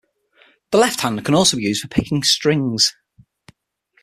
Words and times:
The 0.71 0.79
left 0.79 1.01
hand 1.01 1.23
can 1.23 1.35
also 1.35 1.57
be 1.57 1.61
used 1.65 1.83
for 1.83 1.87
picking 1.87 2.23
strings. 2.23 2.95